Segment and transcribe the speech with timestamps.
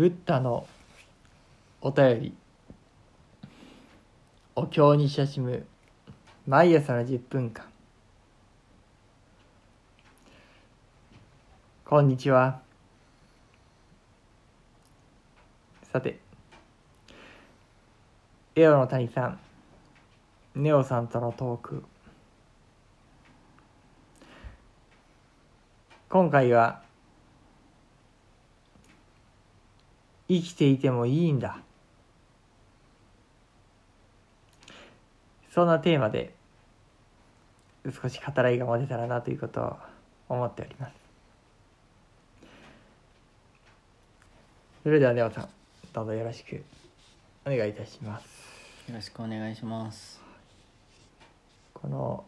[0.00, 0.66] ブッダの
[1.82, 2.34] お便り。
[4.56, 5.66] お経に親しむ
[6.46, 7.66] 毎朝の10分間。
[11.84, 12.62] こんにちは。
[15.92, 16.18] さて
[18.56, 19.38] エオの谷さん
[20.54, 21.84] ネオさんとのトーク。
[26.08, 26.88] 今回は
[30.30, 31.58] 生きていてもいいんだ。
[35.52, 36.32] そんなテーマで
[38.00, 39.76] 少し語らいが持てたらなということを
[40.28, 40.92] 思っております。
[44.84, 45.48] それではネオさん
[45.92, 46.62] どうぞよろしく
[47.44, 48.24] お願いいたします。
[48.88, 50.20] よろしくお願いします。
[51.74, 52.24] この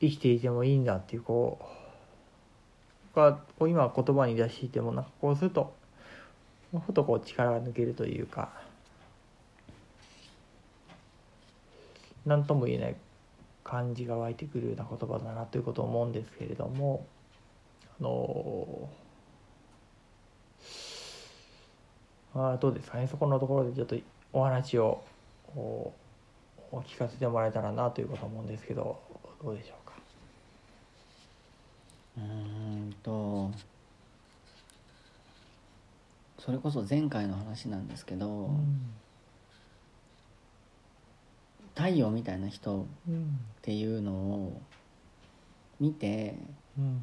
[0.00, 1.77] 生きていてもいいんだっていうこう
[3.18, 5.74] がこう今言葉に出していてもなんかこうすると
[6.86, 8.50] ふとこう力が抜けるというか
[12.26, 12.96] 何とも言えない
[13.64, 17.06] 感じが湧いてくるような言葉だなということを思うんですけれども
[18.00, 18.88] あの
[22.34, 23.06] あどうですかね。
[23.06, 23.96] そこのところでちょっと
[24.32, 25.02] お話を
[25.56, 25.92] お
[26.72, 29.00] 聞かせてもらえたらなということを思うんですけど
[29.42, 29.94] どうでしょうか
[32.18, 33.50] うーんと
[36.48, 38.90] それこそ前回の話なんですけど、うん。
[41.76, 44.62] 太陽みたいな人っうんていうのを
[45.78, 46.38] 見て
[46.78, 47.02] うん。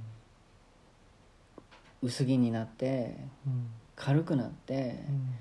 [2.02, 5.36] 薄着になってうん軽くなって、っうん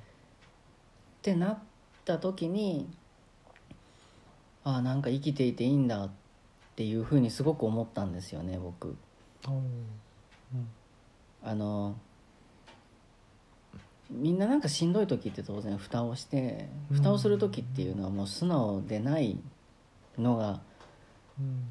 [1.22, 1.58] てなっ
[2.04, 2.86] た時に
[4.64, 6.10] ああなんか生きていていいんだっ
[6.76, 8.98] ていうふうにすごく思ったんですよね僕。
[9.48, 9.86] うん。
[11.42, 11.96] あの
[14.10, 16.96] みんななんかしんどい時って当然蓋をしてうん。
[16.98, 19.38] 蓋をする時っていうのはもう素直でない
[20.18, 20.60] のが
[21.38, 21.64] うん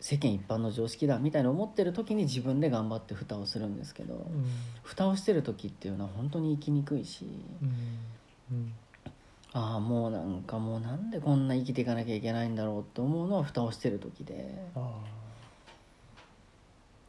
[0.00, 4.46] 世間一般の常識だみたいな思ってる時に自分で頑張って蓋をするんですけどうん。
[4.82, 7.26] 蓋をしてる時っていうのは本当に生きにくいし
[8.50, 8.72] うん。
[9.52, 14.90] ああもうなんかもうなんでこんな生きていかなきゃいけないんだろうって思うのは蓋をしてる時であ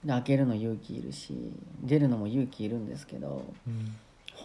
[0.05, 1.51] で開けるの勇気いるし
[1.83, 3.95] 出るのも勇気いるんですけどーうん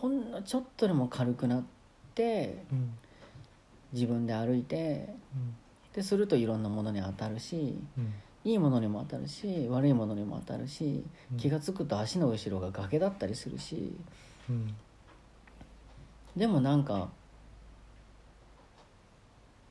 [0.00, 1.62] ほんのちょっとでも軽くなっ
[2.14, 2.94] てうん
[3.92, 5.08] 自分で歩いて
[5.92, 11.02] でするといろんなものに当たるしうんいいものにも当たるし悪いものにも当たるし
[11.38, 13.92] 気が付くと足の後ろが崖だったりするし。
[16.36, 17.10] でもなんか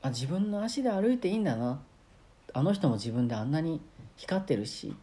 [0.02, 1.80] あ自分の足で歩いていいんだな。
[2.52, 3.80] あの人も自分であんなに
[4.16, 4.94] 光ってるし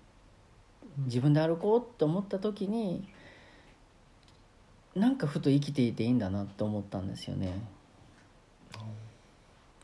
[0.99, 3.07] 自分で歩こうって思った時に
[4.95, 7.53] なんかふと生きていていいんだなって思ったんですよね。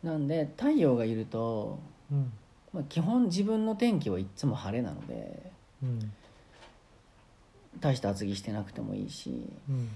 [0.03, 1.79] なんで太陽がいると、
[2.11, 2.31] うん。
[2.73, 5.51] まあ、基本自分の天気はいっつも晴れなので
[5.81, 6.11] うん。
[7.79, 9.89] 大した厚着してなくてもいいしうん。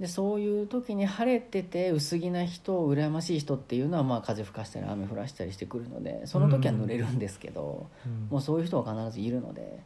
[0.00, 8.28] でそういう時に晴れてて薄着な人羨ましい人っていうのはまあ風吹かしたり雨降らしたりしてくるのでその時は濡れるんですけど、うん。
[8.30, 9.80] もうそういう人は必ずいるので、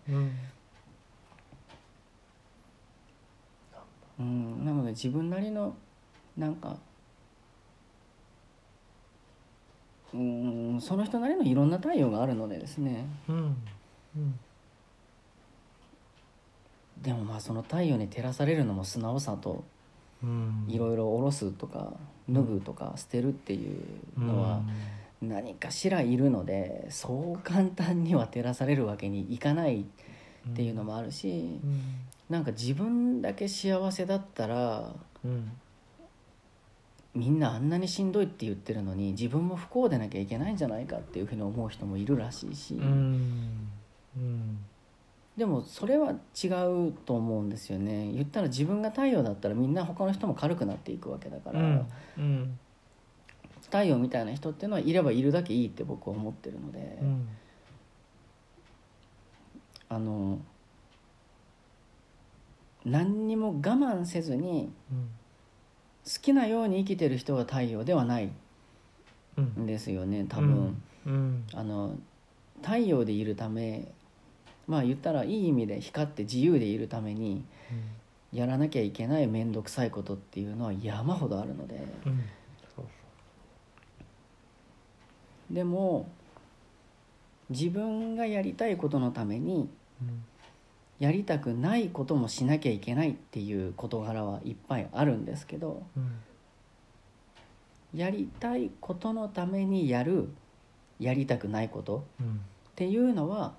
[4.18, 4.26] うん
[4.58, 5.74] うん、なので自分なりの
[6.36, 6.76] なんか
[10.14, 13.06] うんその人なりのいろんな太陽があるのでですね。
[13.28, 13.56] うん
[14.16, 14.38] うん。
[17.00, 19.64] でもまあその太陽に照らされるのも素直さと
[20.22, 20.66] うん。
[20.68, 21.94] いろいろ下ろすとか
[22.28, 23.80] 脱ぐとか捨てるっていう
[24.18, 24.62] のは
[25.20, 31.82] 何かしらいるのでそう簡単には照らされるわけにいかないっていうのもあるしうん
[32.32, 35.52] なんか自分だけ幸せだったらうん。
[37.14, 43.68] みんなあんなにしんどいって言ってるのに自分も不幸でなきゃいけないんじゃないかっていうふうに思う人もいるらしいし、うん。
[44.16, 44.58] うん。
[45.36, 46.12] でもそれは
[46.42, 46.46] 違
[46.88, 48.10] うと思うんですよね。
[48.14, 51.86] 言ったら自分が太陽だったらみんな他の人も軽くなっていくわけだから、うん。
[52.16, 52.58] うん。
[53.64, 57.28] 太陽みたいな人っていうのはいればいるだけいいって僕は思ってるので、うん。
[59.90, 60.38] あの
[62.84, 64.72] 何にも我慢せずに
[66.04, 68.30] 好きなように生きてる人が太陽ではない。
[69.40, 70.76] んですよね多分、
[71.54, 71.96] あの
[72.60, 73.88] 太陽でいるため
[74.66, 77.44] まあ言ったらいい意味で光って自由でいるために
[78.32, 81.80] やらなきゃいけない面倒くさいことっていうのは山ほどあるので。
[85.50, 86.08] でも
[87.50, 89.68] 自分がやりたいことのために
[91.02, 96.12] やりたくないこともしなきゃいけないっていう事柄はいっぱいあるんですけどうん。
[97.92, 100.28] やりたいことのためにやる
[101.00, 103.54] やりたくないことうんっていうのは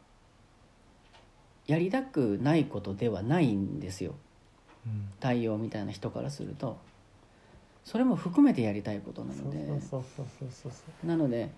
[1.67, 4.15] やりたくないことではないんですよ。
[4.87, 5.09] うん。
[5.19, 6.77] 太陽みたいな人からすると。
[7.83, 9.81] それも含めてやりたいことなので。
[11.03, 11.49] なので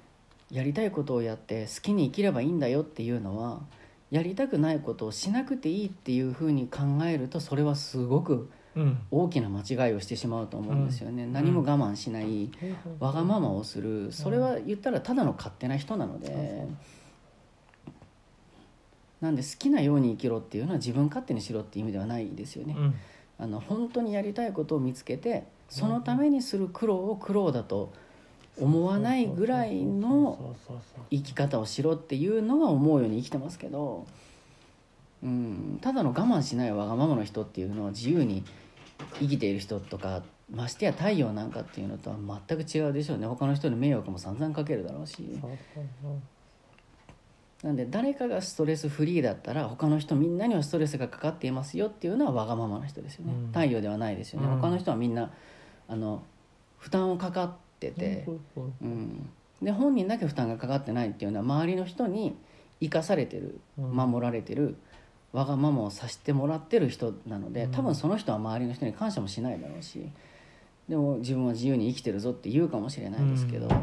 [0.49, 3.61] やりたいことをやって好きに生きればいいんだよっていうのは
[4.11, 8.97] やりたくないことをしなくていいっていうふうに考えるとそれはすごくうん。
[9.09, 11.33] 大きな間違いをしてしまうと思うんですよね、うん。
[11.33, 12.51] 何も我慢しない
[12.99, 14.11] わがままをする。
[14.11, 16.67] それは言ったらただの勝手な人なので、そうそう
[19.21, 22.95] なんで好きなように生きろっていうのは自分勝手にしろっていう意味ではないですよね、うん。
[23.39, 27.93] あの本当にやりたいことを見つけてそのためにする苦労を苦労だと
[28.59, 30.55] 思わないぐらいの
[31.09, 34.05] 生き方をしろっていうのは思うように生きてますけど、
[35.23, 38.43] うん、ただの我慢しないわがままの人っていうのは自由に
[39.19, 40.23] 生きている人とか
[40.53, 42.17] ましてや太陽なんかっていうのとは
[42.47, 43.27] 全く違うでしょうね。
[43.27, 45.23] 他の人に迷惑も散々かけるだろうし。
[47.63, 53.47] なんで誰かがストレスフリーだったら他の人みんなにはストレスがかかっていますよっていうのはわがままな人ですよね、うん。
[53.47, 55.31] 太陽ではないですよね、うん他の人はみんな
[55.87, 56.21] あの
[56.77, 57.53] 負担をかかっ
[57.91, 59.29] てて、そうん、
[59.61, 62.35] で本人だけ負担がかかってないっていうのは周りの人に
[62.81, 63.91] 生かされてるうん。
[63.91, 64.75] 守られてる
[65.33, 67.71] わがままをさせてもらってる人なのでうん。
[67.71, 70.09] 多分その人は周りの人に感謝もしないだろうし
[70.89, 73.81] でも自分は自由に生きてるぞって言うかもしれないですけど、うん。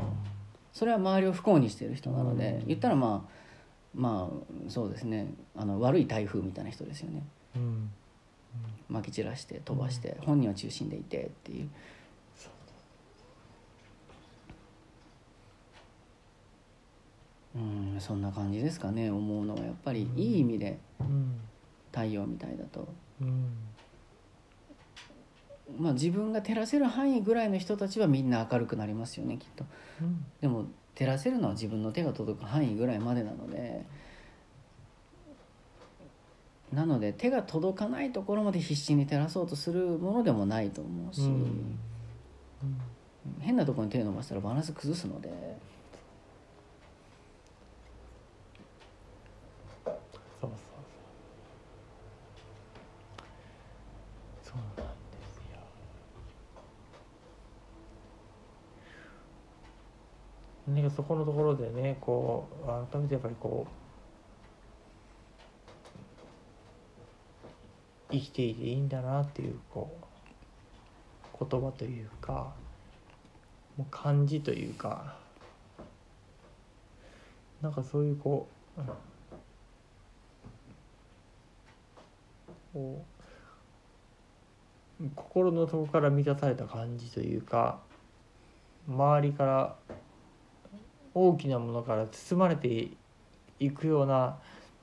[0.72, 2.66] それは周りを不幸にしてる人なので、うん。
[2.69, 3.32] 言ったらまあ
[3.94, 5.34] まあそうですね。
[5.56, 7.22] あの悪い台風みたいな人ですよね。
[7.56, 7.90] うん。
[8.90, 11.69] 撒き散らして飛ばして、本人は中心でいてっていう
[17.54, 19.10] うんそんな感じですかね。
[19.10, 20.19] 思うのはやっぱりうん。
[20.19, 21.40] いい意味でうん。
[21.90, 22.88] 太陽みたいだと、
[23.20, 23.50] うん。
[25.78, 29.64] まあ、自分が照らせる範囲ぐらいの人たちはみんな明るくなりますよねきっと。
[30.00, 30.25] うん。
[30.40, 33.87] でも照らせるのは自分の手が届く範囲ぐらいまでなので。
[36.72, 41.78] なので手が届かないところまで必死に照らそうとするものでもないと思うし、うん。
[43.40, 45.28] 変なところに手を伸ばしたらバランス崩すので
[49.84, 49.94] そう
[50.40, 50.56] そうそう
[54.43, 55.58] そうなんですよ
[60.69, 63.73] なんかそこのところでねこう改めてやっぱりこう
[68.12, 69.91] 生きていていいんだなっていうこ
[71.41, 72.53] う言葉というか
[73.77, 75.17] もう感じというか
[77.62, 78.81] なんかそういうこう、
[82.73, 83.05] こ
[85.00, 87.81] う心の底から満たされた感じというか
[88.89, 89.77] 周りから
[91.14, 92.88] 大きなものから包まれて
[93.59, 94.37] いくような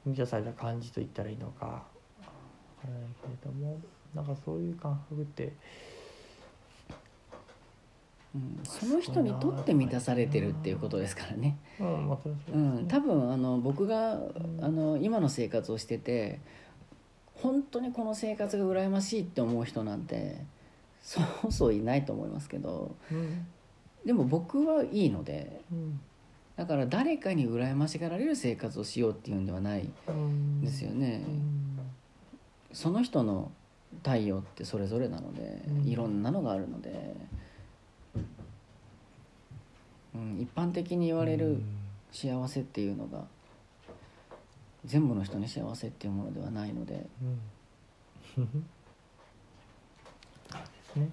[0.06, 1.66] 満たされた感じと言ったらいいのか。
[1.66, 1.86] わか
[2.86, 3.80] らないけれども。
[4.14, 5.54] なんかそういう感覚って。
[8.36, 14.32] うん、その人にとって満たされてるっていうことですからね、うん多分あの僕がん。
[14.62, 16.40] あの今の生活をしてて
[17.34, 20.44] 本当にこの生活が羨ましいって思う人なんて
[21.01, 22.96] そうそういないと思いますけど。
[23.12, 23.48] うん。
[24.06, 26.00] でも僕はいいのでうん
[26.60, 29.89] だから誰かに羨ましがられる生活をしようっていうんではない。
[30.10, 31.80] うんですよね、うん
[32.74, 33.51] その人の
[34.04, 35.88] 太陽ってそれぞれなので、うん。
[35.88, 37.16] いろんなのがあるので、
[40.13, 41.63] うん、一般的に言われる
[42.12, 43.24] 幸せっていうのが
[44.86, 47.08] 全部の人に幸せっていうものではないので。
[48.38, 48.46] うん。
[50.51, 51.10] そうですね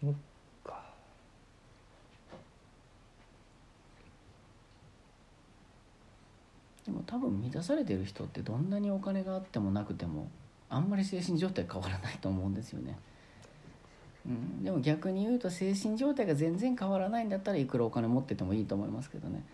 [0.00, 0.14] そっ
[0.64, 0.84] か
[6.88, 10.30] でも多分満たされてる人ってどんなにお金があってもなくても
[10.70, 12.98] あんまり精神状態変わらないと思うんですよね。
[14.26, 19.44] うん、でも逆に言うと精神状態が全然変わらないんだったらいくらお金持っててもいいと思いますけどね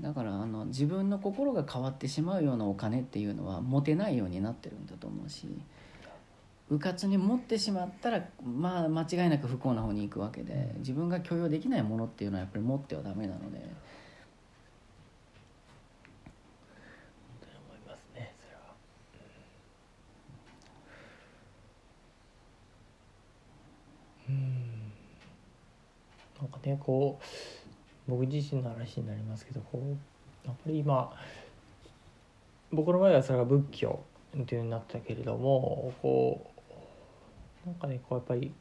[0.00, 5.46] だからあの自分の心が変わってしまうようなお金っていうのは持てないようになってるんだと思うし
[6.70, 13.58] うかつに持ってしまったらまあ間違いなく不幸な方に行くわけで自分が許容できないものっていうのはやっぱり持ってはダメなので。
[13.58, 13.66] 思
[17.76, 18.62] いますねそれは
[26.40, 27.18] なんかねこ
[28.08, 31.12] う僕自身の話になりますけどこうやっぱり今
[32.72, 34.00] 僕の場合はそれが仏教
[34.36, 36.50] っていうになったけれどもこ
[37.64, 38.52] うなんかねこうやっぱり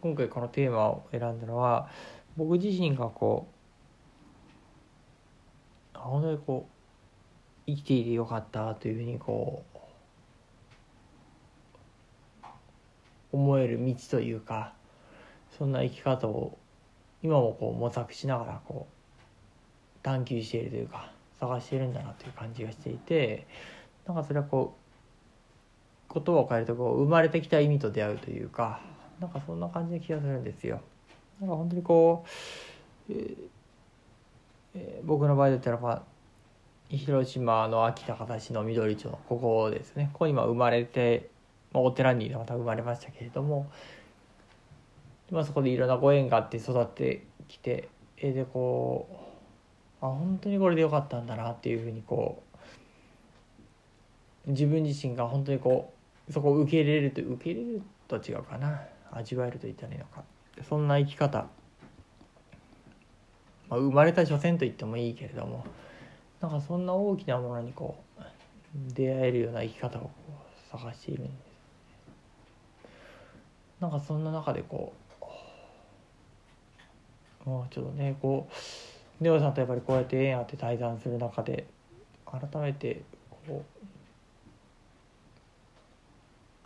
[0.00, 1.90] 今回このテーマを選んだのは
[2.36, 3.48] 僕自身がこ
[5.94, 6.66] う本当にこ
[7.66, 9.76] う生きていてよかったというふうにこう
[13.32, 14.72] 思える道というか
[15.60, 16.56] そんな生き方を
[17.22, 23.46] 今もこう模索しながらこう探求しているというか探しているんだなという感じがしていて
[24.06, 24.74] なんかそれはこ
[26.08, 28.80] う言葉を変えるとこう生まれてきた意味と出会うというか
[29.20, 30.80] なんかそんな感じな気がするんですよ。
[31.42, 32.24] なんか本当にこ
[33.10, 33.36] う、えー
[34.76, 36.02] えー僕の場合だったらまあ
[36.88, 41.28] 広島の秋高田市の緑町ここですねここに今生まれて、
[41.72, 43.70] まあ、お寺にまた生まれましたけれども、
[45.30, 49.08] まあ、そこでいろんなご縁があって育ってきてえでこ
[50.02, 52.42] うあ本当にこれでよかったんだなっていうふうにこ
[54.46, 55.92] う自分自身が本当にこ
[56.28, 58.80] うそこを受け入れると受け入れると違うかな。
[59.12, 60.22] 味わえると言ったらいいのか。
[60.68, 61.46] そんな生き方、
[63.68, 65.64] まあ、生まれた所詮と言ってもいいけれども
[66.40, 68.22] なんかそんな大きなものにこう
[68.92, 70.10] 出会えるような生き方を
[70.70, 71.50] 探しているんです。
[73.80, 74.92] なんかそんな中でこ
[77.46, 78.48] うもうちょっとねこ
[79.20, 81.66] うネオさんとやっぱりこうやって縁あって対談する中で
[82.24, 83.02] 改めて
[83.46, 83.64] こ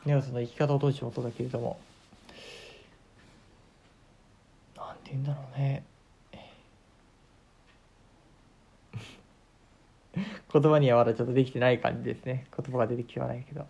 [0.04, 1.78] うネオさんの生き方を通してもそうだけれども
[4.76, 5.84] なんて言うんだろうね。
[10.52, 12.46] 言葉にはまだちょっとできてない感じですね。
[12.56, 13.66] 言葉が出てきてはないけど。